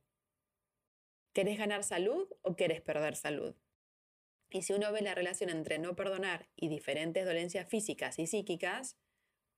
¿Querés 1.33 1.59
ganar 1.59 1.85
salud 1.85 2.29
o 2.43 2.57
querés 2.57 2.81
perder 2.81 3.15
salud? 3.15 3.55
Y 4.51 4.63
si 4.63 4.73
uno 4.73 4.91
ve 4.91 5.01
la 5.01 5.15
relación 5.15 5.49
entre 5.49 5.79
no 5.79 5.95
perdonar 5.95 6.49
y 6.57 6.69
diferentes 6.69 7.25
dolencias 7.25 7.69
físicas 7.69 8.19
y 8.19 8.27
psíquicas, 8.27 8.97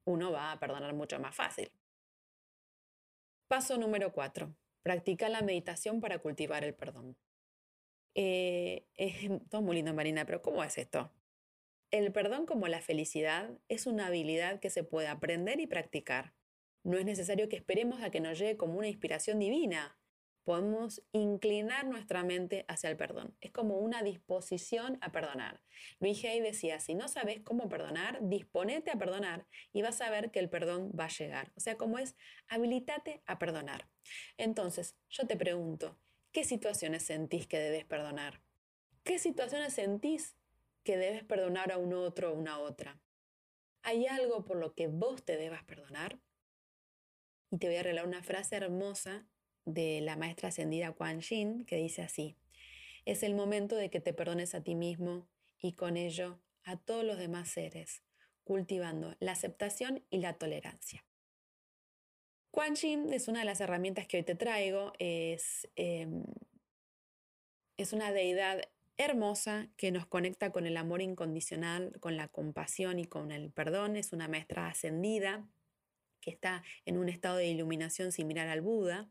uno 0.05 0.33
va 0.33 0.52
a 0.52 0.61
perdonar 0.61 0.93
mucho 0.93 1.19
más 1.19 1.35
fácil. 1.35 1.73
Paso 3.49 3.79
número 3.79 4.12
4. 4.12 4.55
Practica 4.83 5.31
la 5.31 5.41
meditación 5.41 6.00
para 6.02 6.19
cultivar 6.19 6.62
el 6.64 6.75
perdón. 6.75 7.17
Eh, 8.14 8.87
es 8.95 9.14
todo 9.49 9.62
muy 9.62 9.76
lindo, 9.76 9.95
Marina, 9.95 10.26
pero 10.26 10.43
¿cómo 10.43 10.62
es 10.62 10.76
esto? 10.76 11.11
El 11.91 12.12
perdón 12.12 12.45
como 12.45 12.69
la 12.69 12.83
felicidad 12.83 13.50
es 13.69 13.87
una 13.87 14.07
habilidad 14.09 14.61
que 14.61 14.69
se 14.69 14.85
puede 14.85 15.09
aprender 15.09 15.59
y 15.61 15.67
practicar. 15.67 16.35
No 16.85 16.99
es 16.99 17.07
necesario 17.07 17.49
que 17.49 17.57
esperemos 17.57 18.02
a 18.02 18.11
que 18.11 18.21
nos 18.21 18.38
llegue 18.38 18.59
como 18.59 18.79
una 18.79 18.88
inspiración 18.88 19.38
divina 19.38 19.99
podemos 20.44 21.02
inclinar 21.12 21.87
nuestra 21.87 22.25
mente 22.25 22.64
hacia 22.68 22.90
el 22.90 22.96
perdón. 22.96 23.37
Es 23.40 23.52
como 23.52 23.78
una 23.78 24.02
disposición 24.02 24.99
a 25.00 25.12
perdonar. 25.12 25.62
Luis 26.00 26.25
Hay 26.25 26.40
decía, 26.40 26.80
si 26.80 26.94
no 26.94 27.08
sabes 27.08 27.40
cómo 27.42 27.68
perdonar, 27.68 28.18
disponete 28.22 28.90
a 28.90 28.99
perdonar 28.99 29.46
y 29.72 29.82
vas 29.82 30.00
a 30.00 30.11
ver 30.11 30.30
que 30.30 30.40
el 30.40 30.50
perdón 30.50 30.90
va 30.99 31.04
a 31.04 31.08
llegar. 31.08 31.52
O 31.56 31.61
sea, 31.61 31.76
como 31.76 31.99
es, 31.99 32.16
habilitate 32.49 33.22
a 33.26 33.38
perdonar. 33.38 33.88
Entonces, 34.37 34.96
yo 35.08 35.26
te 35.26 35.37
pregunto, 35.37 35.99
¿qué 36.32 36.44
situaciones 36.44 37.04
sentís 37.04 37.46
que 37.46 37.58
debes 37.58 37.84
perdonar? 37.84 38.42
¿Qué 39.04 39.18
situaciones 39.18 39.75
sentís 39.75 40.37
que 40.82 40.96
debes 40.96 41.25
perdonar 41.25 41.72
a 41.72 41.78
un 41.78 41.92
otro 41.92 42.32
o 42.32 42.34
una 42.34 42.58
otra? 42.58 43.00
¿Hay 43.82 44.06
algo 44.06 44.44
por 44.44 44.56
lo 44.56 44.75
que 44.75 44.87
vos 44.87 45.25
te 45.25 45.37
debas 45.37 45.64
perdonar? 45.64 46.20
Y 47.50 47.58
te 47.58 47.66
voy 47.66 47.76
a 47.76 47.82
regalar 47.82 48.06
una 48.06 48.22
frase 48.22 48.56
hermosa 48.56 49.26
de 49.64 50.00
la 50.00 50.16
maestra 50.16 50.49
ascendida 50.49 50.92
Quan 50.92 51.21
Yin, 51.21 51.64
que 51.64 51.76
dice 51.76 52.02
así, 52.02 52.37
es 53.04 53.23
el 53.23 53.35
momento 53.35 53.76
de 53.76 53.90
que 53.90 54.00
te 54.00 54.12
perdones 54.12 54.54
a 54.54 54.62
ti 54.62 54.75
mismo 54.75 55.28
y 55.59 55.73
con 55.73 55.97
ello 55.97 56.40
a 56.64 56.76
todos 56.76 57.04
los 57.04 57.19
demás 57.19 57.49
seres, 57.49 58.02
cultivando 58.45 59.16
la 59.21 59.33
aceptación 59.33 60.04
y 60.11 60.19
la 60.19 60.35
tolerancia. 60.35 61.04
Quan 62.50 62.75
Yin 62.75 63.12
es 63.12 63.28
una 63.28 63.40
de 63.40 63.47
las 63.47 63.61
herramientas 63.61 64.07
que 64.07 64.19
hoy 64.19 64.23
te 64.25 64.35
traigo, 64.35 64.92
es, 64.99 65.69
em, 65.75 66.25
es 67.76 67.92
una 67.92 68.12
deidad 68.12 68.61
hermosa 68.99 69.71
que 69.76 69.90
nos 69.90 70.07
conecta 70.07 70.52
con 70.52 70.66
el 70.66 70.76
amor 70.76 71.00
incondicional, 71.00 71.99
con 72.00 72.16
la 72.16 72.28
compasión 72.28 72.99
y 72.99 73.07
con 73.07 73.33
el 73.33 73.50
perdón, 73.50 73.97
es 73.97 74.12
una 74.12 74.28
maestra 74.28 74.69
ascendida 74.69 75.49
que 76.21 76.31
está 76.31 76.62
en 76.85 76.99
un 76.99 77.09
estado 77.09 77.37
de 77.37 77.49
iluminación 77.49 78.12
similar 78.12 78.49
al 78.49 78.61
Buda, 78.61 79.11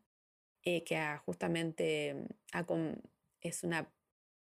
eh, 0.64 0.84
que 0.84 0.98
justamente 1.26 2.14
mm, 2.14 2.94
es, 3.42 3.64
una, 3.64 3.92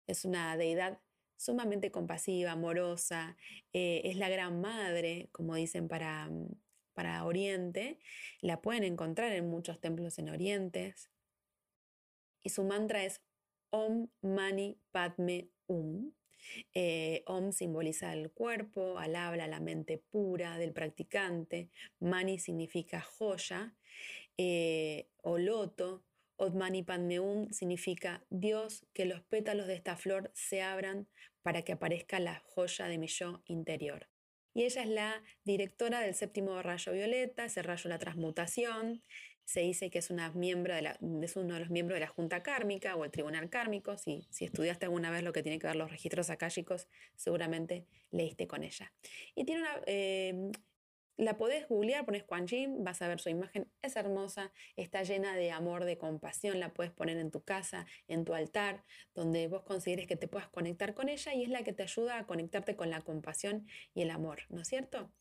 es 0.07 0.25
una 0.25 0.57
deidad 0.57 1.01
sumamente 1.37 1.91
compasiva, 1.91 2.53
amorosa, 2.53 3.37
eh, 3.73 4.03
es 4.05 4.17
la 4.17 4.29
gran 4.29 4.61
madre, 4.61 5.29
como 5.33 5.55
dicen 5.55 5.89
para, 5.89 6.29
mm, 6.29 6.49
para 6.95 7.25
Oriente, 7.25 7.99
la 8.41 8.63
pueden 8.63 8.85
encontrar 8.85 9.33
en 9.33 9.49
muchos 9.49 9.81
templos 9.81 10.19
en 10.19 10.31
Oriente. 10.31 10.95
Y 12.43 12.51
su 12.51 12.65
mantra 12.65 13.05
es 13.05 13.21
Om 13.71 14.09
Mani 14.23 14.81
Padme 14.93 15.51
Um. 15.67 16.13
Eh, 16.75 17.23
om 17.26 17.53
simboliza 17.53 18.12
el 18.12 18.31
cuerpo, 18.31 18.99
al 18.99 19.17
habla, 19.17 19.47
la 19.47 19.61
mente 19.61 19.99
pura 19.99 20.59
del 20.59 20.73
practicante. 20.73 21.71
Mani 22.00 22.38
significa 22.38 23.00
joya 23.00 23.75
eh, 24.37 25.09
o 25.23 25.38
loto. 25.38 26.05
Odmani 26.38 26.83
Padmeum 26.83 27.50
significa 27.50 28.23
Dios, 28.29 28.87
que 28.93 29.07
los 29.07 29.23
pétalos 29.23 29.67
de 29.67 29.75
esta 29.75 29.97
flor 29.97 30.31
se 30.35 30.61
abran 30.61 31.09
para 31.43 31.62
que 31.62 31.73
aparezca 31.73 32.21
la 32.21 32.43
joya 32.45 32.88
de 32.88 32.99
mi 32.99 33.07
yo 33.07 33.43
interior. 33.47 34.09
Y 34.53 34.65
ella 34.65 34.83
es 34.83 34.88
la 34.88 35.23
directora 35.45 36.00
del 36.00 36.15
séptimo 36.15 36.62
rayo 36.62 36.93
violeta, 36.93 37.45
ese 37.45 37.62
rayo 37.62 37.85
de 37.85 37.88
la 37.91 37.99
transmutación. 37.99 39.03
Se 39.47 39.61
dice 39.61 39.88
que 39.88 40.00
es, 40.00 40.11
una 40.11 40.31
miembro 40.33 40.75
de 40.75 40.83
la, 40.83 40.99
es 41.23 41.37
uno 41.37 41.55
de 41.55 41.61
los 41.61 41.71
miembros 41.71 41.97
de 41.97 42.00
la 42.00 42.09
Junta 42.09 42.43
Kármica 42.43 42.95
o 42.97 43.05
el 43.05 43.11
Tribunal 43.11 43.49
Kármico. 43.49 43.97
Si, 43.97 44.26
si 44.29 44.45
estudiaste 44.45 44.85
alguna 44.85 45.11
vez 45.11 45.23
lo 45.23 45.33
que 45.33 45.43
tiene 45.43 45.59
que 45.59 45.67
ver 45.67 45.76
los 45.76 45.91
registros 45.91 46.29
akáshicos, 46.29 46.88
seguramente 47.15 47.87
leíste 48.11 48.47
con 48.47 48.62
ella. 48.62 48.93
Y 49.35 49.45
tiene 49.45 49.62
una, 49.62 49.81
eh, 49.87 50.50
la 51.17 51.37
podés 51.39 51.67
googlear, 51.69 52.05
pones 52.05 52.25
Quan 52.25 52.47
vas 52.79 53.03
a 53.03 53.09
ver 53.09 53.21
su 53.21 53.29
imagen, 53.29 53.71
es 53.83 53.97
hermosa, 53.97 54.53
está 54.77 55.03
llena 55.03 55.35
de 55.37 55.51
amor, 55.51 55.85
de 55.85 55.97
compasión, 55.97 56.61
la 56.61 56.73
puedes 56.75 56.93
poner 56.93 57.17
en 57.17 57.31
tu 57.31 57.43
casa, 57.43 57.87
en 58.09 58.25
tu 58.25 58.35
altar, 58.35 58.85
donde 59.15 59.49
vos 59.49 59.63
consideres 59.63 60.07
que 60.07 60.17
te 60.17 60.29
puedas 60.29 60.49
conectar 60.49 60.95
con 60.95 61.09
ella 61.09 61.35
y 61.35 61.43
es 61.43 61.49
la 61.49 61.63
que 61.65 61.73
te 61.73 61.83
ayuda 61.83 62.19
a 62.19 62.27
conectarte 62.27 62.77
con 62.77 62.91
la 62.91 63.01
compasión 63.01 63.67
y 63.95 64.03
el 64.03 64.11
amor, 64.11 64.43
¿no 64.49 64.63
es 64.63 64.69
cierto? 64.69 65.13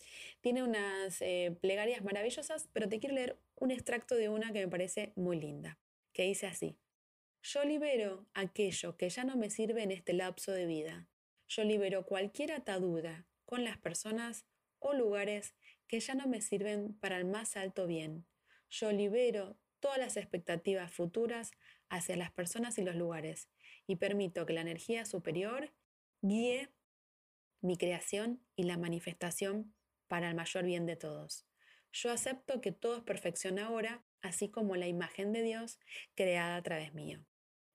Tiene 0.41 0.63
unas 0.63 1.21
eh, 1.21 1.57
plegarias 1.61 2.03
maravillosas, 2.03 2.69
pero 2.73 2.89
te 2.89 2.99
quiero 2.99 3.15
leer 3.15 3.39
un 3.55 3.71
extracto 3.71 4.15
de 4.15 4.29
una 4.29 4.51
que 4.51 4.59
me 4.59 4.67
parece 4.67 5.13
muy 5.15 5.39
linda, 5.39 5.79
que 6.13 6.23
dice 6.23 6.47
así, 6.47 6.77
yo 7.41 7.63
libero 7.63 8.25
aquello 8.33 8.97
que 8.97 9.09
ya 9.09 9.23
no 9.23 9.37
me 9.37 9.49
sirve 9.49 9.83
en 9.83 9.91
este 9.91 10.13
lapso 10.13 10.51
de 10.51 10.65
vida, 10.65 11.07
yo 11.47 11.63
libero 11.63 12.05
cualquier 12.05 12.51
atadura 12.51 13.27
con 13.45 13.63
las 13.63 13.77
personas 13.77 14.45
o 14.79 14.93
lugares 14.93 15.55
que 15.87 15.99
ya 15.99 16.15
no 16.15 16.27
me 16.27 16.41
sirven 16.41 16.93
para 16.99 17.17
el 17.17 17.25
más 17.25 17.57
alto 17.57 17.87
bien. 17.87 18.25
Yo 18.69 18.91
libero 18.91 19.57
todas 19.79 19.97
las 19.97 20.17
expectativas 20.17 20.91
futuras 20.91 21.51
hacia 21.89 22.17
las 22.17 22.31
personas 22.31 22.77
y 22.77 22.83
los 22.83 22.95
lugares 22.95 23.49
y 23.87 23.97
permito 23.97 24.45
que 24.45 24.53
la 24.53 24.61
energía 24.61 25.05
superior 25.05 25.73
guíe 26.21 26.69
mi 27.61 27.77
creación 27.77 28.43
y 28.55 28.63
la 28.63 28.77
manifestación 28.77 29.73
para 30.07 30.29
el 30.29 30.35
mayor 30.35 30.65
bien 30.65 30.85
de 30.85 30.95
todos. 30.95 31.45
Yo 31.91 32.11
acepto 32.11 32.61
que 32.61 32.71
todo 32.71 32.97
es 32.97 33.03
perfección 33.03 33.57
ahora, 33.57 34.03
así 34.21 34.49
como 34.49 34.75
la 34.75 34.87
imagen 34.87 35.31
de 35.31 35.41
Dios 35.41 35.79
creada 36.13 36.57
a 36.57 36.61
través 36.61 36.93
mío. 36.93 37.25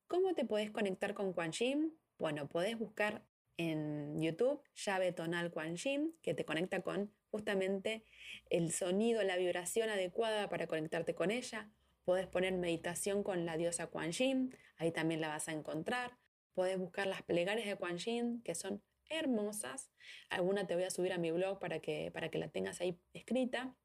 ¿Cómo 0.08 0.34
te 0.34 0.44
puedes 0.44 0.70
conectar 0.70 1.14
con 1.14 1.32
Quan 1.32 1.52
Yin? 1.52 1.98
Bueno, 2.18 2.48
podés 2.48 2.78
buscar 2.78 3.24
en 3.60 4.18
YouTube 4.22 4.62
llave 4.74 5.12
tonal 5.12 5.50
Quan 5.50 5.76
Yin, 5.76 6.14
que 6.22 6.32
te 6.32 6.46
conecta 6.46 6.80
con 6.80 7.12
justamente 7.30 8.04
el 8.48 8.72
sonido, 8.72 9.22
la 9.22 9.36
vibración 9.36 9.90
adecuada 9.90 10.48
para 10.48 10.66
conectarte 10.66 11.14
con 11.14 11.30
ella. 11.30 11.68
Puedes 12.04 12.26
poner 12.26 12.54
meditación 12.54 13.22
con 13.22 13.44
la 13.44 13.58
diosa 13.58 13.88
Kuan 13.88 14.12
Yin, 14.12 14.56
ahí 14.78 14.90
también 14.92 15.20
la 15.20 15.28
vas 15.28 15.48
a 15.48 15.52
encontrar. 15.52 16.16
Puedes 16.54 16.78
buscar 16.78 17.06
las 17.06 17.22
plegarias 17.22 17.66
de 17.66 17.76
Kuan 17.76 17.98
Yin, 17.98 18.40
que 18.42 18.54
son 18.54 18.82
hermosas. 19.10 19.90
Alguna 20.30 20.66
te 20.66 20.74
voy 20.74 20.84
a 20.84 20.90
subir 20.90 21.12
a 21.12 21.18
mi 21.18 21.30
blog 21.30 21.58
para 21.58 21.80
que, 21.80 22.10
para 22.12 22.30
que 22.30 22.38
la 22.38 22.48
tengas 22.48 22.80
ahí 22.80 22.98
escrita. 23.12 23.76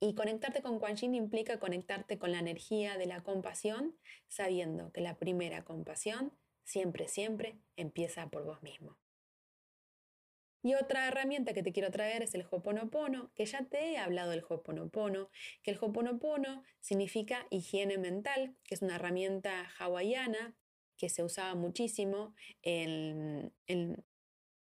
Y 0.00 0.14
conectarte 0.14 0.62
con 0.62 0.78
Kuan 0.78 0.94
Yin 0.94 1.16
implica 1.16 1.58
conectarte 1.58 2.18
con 2.18 2.30
la 2.30 2.38
energía 2.38 2.96
de 2.96 3.06
la 3.06 3.24
compasión, 3.24 3.96
sabiendo 4.28 4.92
que 4.92 5.00
la 5.00 5.18
primera 5.18 5.64
compasión 5.64 6.32
siempre, 6.68 7.08
siempre 7.08 7.58
empieza 7.76 8.28
por 8.28 8.44
vos 8.44 8.62
mismo. 8.62 8.98
Y 10.62 10.74
otra 10.74 11.08
herramienta 11.08 11.54
que 11.54 11.62
te 11.62 11.72
quiero 11.72 11.90
traer 11.90 12.22
es 12.22 12.34
el 12.34 12.44
Hoponopono, 12.50 13.32
que 13.34 13.46
ya 13.46 13.64
te 13.64 13.92
he 13.92 13.98
hablado 13.98 14.32
del 14.32 14.44
Hoponopono, 14.46 15.30
que 15.62 15.70
el 15.70 15.78
Hoponopono 15.80 16.62
significa 16.80 17.46
higiene 17.50 17.96
mental, 17.96 18.54
que 18.64 18.74
es 18.74 18.82
una 18.82 18.96
herramienta 18.96 19.66
hawaiana 19.78 20.56
que 20.98 21.08
se 21.08 21.22
usaba 21.22 21.54
muchísimo 21.54 22.34
en, 22.62 23.54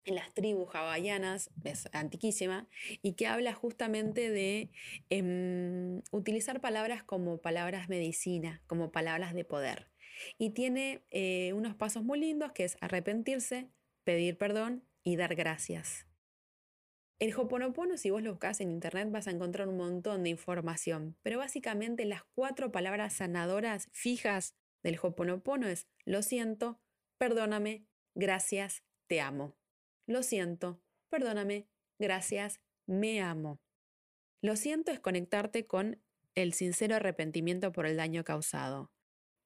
las 0.05 0.33
tribus 0.33 0.73
hawaianas, 0.73 1.51
es 1.65 1.89
antiquísima, 1.91 2.69
y 3.01 3.13
que 3.13 3.27
habla 3.27 3.53
justamente 3.53 4.29
de 4.29 4.71
em, 5.09 6.01
utilizar 6.11 6.61
palabras 6.61 7.03
como 7.03 7.41
palabras 7.41 7.89
medicina, 7.89 8.63
como 8.67 8.91
palabras 8.91 9.33
de 9.33 9.43
poder. 9.43 9.89
Y 10.37 10.51
tiene 10.51 11.03
eh, 11.09 11.53
unos 11.53 11.75
pasos 11.75 12.03
muy 12.03 12.19
lindos 12.19 12.51
que 12.51 12.65
es 12.65 12.77
arrepentirse, 12.81 13.69
pedir 14.03 14.37
perdón 14.37 14.83
y 15.03 15.15
dar 15.15 15.35
gracias. 15.35 16.05
El 17.19 17.35
Hoponopono, 17.35 17.97
si 17.97 18.11
vos 18.11 18.23
lo 18.23 18.31
buscas 18.31 18.61
en 18.61 18.71
internet, 18.71 19.09
vas 19.11 19.27
a 19.27 19.31
encontrar 19.31 19.67
un 19.67 19.75
montón 19.75 20.23
de 20.23 20.29
información, 20.29 21.17
pero 21.21 21.37
básicamente 21.37 22.05
las 22.05 22.23
cuatro 22.33 22.71
palabras 22.71 23.13
sanadoras 23.13 23.89
fijas 23.91 24.55
del 24.83 24.97
Hoponopono 25.01 25.67
es 25.67 25.85
lo 26.05 26.21
siento, 26.21 26.79
perdóname, 27.17 27.85
gracias, 28.15 28.83
te 29.07 29.19
amo. 29.19 29.57
Lo 30.07 30.23
siento, 30.23 30.81
perdóname, 31.09 31.67
gracias, 31.99 32.61
me 32.85 33.21
amo. 33.21 33.59
Lo 34.41 34.55
siento 34.55 34.91
es 34.91 35.01
conectarte 35.01 35.67
con 35.67 36.01
el 36.35 36.53
sincero 36.53 36.95
arrepentimiento 36.95 37.73
por 37.73 37.85
el 37.85 37.97
daño 37.97 38.23
causado. 38.23 38.93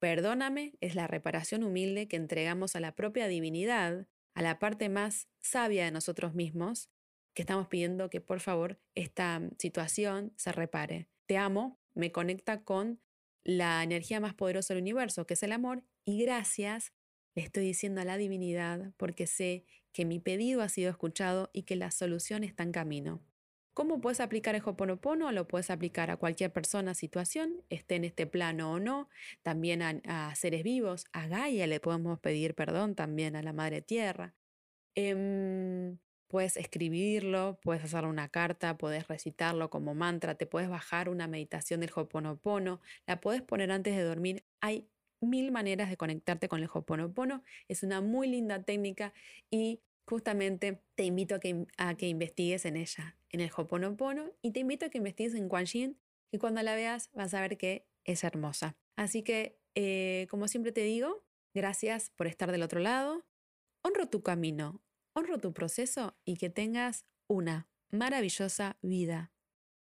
Perdóname 0.03 0.73
es 0.81 0.95
la 0.95 1.07
reparación 1.07 1.63
humilde 1.63 2.09
que 2.09 2.17
entregamos 2.17 2.75
a 2.75 2.81
la 2.81 2.93
propia 2.93 3.29
divinidad, 3.29 4.05
a 4.33 4.41
la 4.41 4.59
parte 4.59 4.89
más 4.89 5.29
sabia 5.39 5.85
de 5.85 5.91
nosotros 5.91 6.33
mismos, 6.33 6.89
que 7.33 7.43
estamos 7.43 7.69
pidiendo 7.69 8.09
que 8.09 8.19
por 8.19 8.41
favor 8.41 8.81
esta 8.95 9.41
situación 9.57 10.33
se 10.35 10.51
repare. 10.51 11.07
Te 11.25 11.37
amo 11.37 11.79
me 11.93 12.11
conecta 12.11 12.65
con 12.65 12.99
la 13.45 13.81
energía 13.81 14.19
más 14.19 14.33
poderosa 14.33 14.73
del 14.73 14.83
universo, 14.83 15.25
que 15.25 15.35
es 15.35 15.43
el 15.43 15.53
amor, 15.53 15.85
y 16.03 16.21
gracias 16.21 16.91
le 17.33 17.43
estoy 17.43 17.63
diciendo 17.63 18.01
a 18.01 18.05
la 18.05 18.17
divinidad 18.17 18.91
porque 18.97 19.25
sé 19.25 19.63
que 19.93 20.03
mi 20.03 20.19
pedido 20.19 20.63
ha 20.63 20.67
sido 20.67 20.91
escuchado 20.91 21.49
y 21.53 21.63
que 21.63 21.77
la 21.77 21.91
solución 21.91 22.43
está 22.43 22.63
en 22.63 22.73
camino. 22.73 23.21
¿Cómo 23.73 23.99
puedes 24.01 24.19
aplicar 24.19 24.53
el 24.53 24.61
Hoponopono? 24.63 25.31
Lo 25.31 25.47
puedes 25.47 25.71
aplicar 25.71 26.11
a 26.11 26.17
cualquier 26.17 26.53
persona, 26.53 26.93
situación, 26.93 27.63
esté 27.69 27.95
en 27.95 28.05
este 28.05 28.27
plano 28.27 28.73
o 28.73 28.79
no, 28.79 29.09
también 29.41 29.81
a, 29.81 30.35
seres 30.35 30.63
vivos, 30.63 31.05
a 31.11 31.27
Gaia 31.27 31.65
le 31.65 31.79
podemos 31.79 32.19
pedir 32.19 32.53
perdón 32.53 32.93
también 32.93 33.35
a 33.35 33.41
la 33.41 33.51
Madre 33.51 33.81
Tierra. 33.81 34.35
Em, 34.95 35.97
puedes 36.27 36.55
escribirlo, 36.55 37.59
puedes 37.63 37.83
hacer 37.83 38.05
una 38.05 38.29
carta, 38.29 38.77
puedes 38.77 39.07
recitarlo 39.07 39.71
como 39.71 39.95
mantra, 39.95 40.35
te 40.35 40.45
puedes 40.45 40.69
bajar 40.69 41.09
una 41.09 41.27
meditación 41.27 41.79
del 41.79 41.91
Hoponopono, 41.95 42.79
la 43.07 43.19
puedes 43.21 43.41
poner 43.41 43.71
antes 43.71 43.95
de 43.95 44.03
dormir. 44.03 44.45
Hay 44.61 44.87
mil 45.19 45.51
maneras 45.51 45.89
de 45.89 45.97
conectarte 45.97 46.47
con 46.47 46.61
el 46.61 46.69
Hoponopono. 46.71 47.43
Es 47.67 47.81
una 47.81 48.01
muy 48.01 48.27
linda 48.27 48.61
técnica 48.61 49.13
y 49.49 49.81
justamente 50.05 50.81
te 50.95 51.03
invito 51.03 51.35
a 51.35 51.39
que, 51.39 51.65
a 51.77 51.95
que 51.95 52.07
investigues 52.07 52.65
en 52.65 52.77
ella, 52.77 53.17
en 53.29 53.41
el 53.41 53.51
Hoponopono, 53.55 54.31
y 54.41 54.51
te 54.51 54.59
invito 54.59 54.85
a 54.85 54.89
que 54.89 54.97
investigues 54.99 55.35
en 55.35 55.49
Quan 55.49 55.65
Yin, 55.65 55.99
y 56.31 56.37
cuando 56.39 56.61
la 56.63 56.75
veas 56.75 57.09
vas 57.13 57.33
a 57.33 57.41
ver 57.41 57.57
que 57.57 57.87
es 58.03 58.23
hermosa. 58.23 58.75
Así 58.95 59.23
que, 59.23 59.59
eh, 59.75 60.27
como 60.29 60.47
siempre 60.47 60.71
te 60.71 60.81
digo, 60.81 61.25
gracias 61.53 62.09
por 62.09 62.27
estar 62.27 62.51
del 62.51 62.63
otro 62.63 62.79
lado. 62.79 63.25
Honro 63.83 64.07
tu 64.07 64.23
camino, 64.23 64.81
honro 65.13 65.39
tu 65.39 65.53
proceso 65.53 66.17
y 66.25 66.37
que 66.37 66.49
tengas 66.49 67.05
una 67.27 67.69
maravillosa 67.91 68.77
vida. 68.81 69.32